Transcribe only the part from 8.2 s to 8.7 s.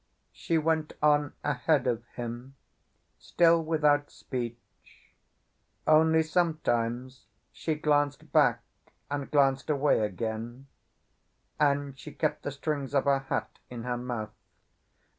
back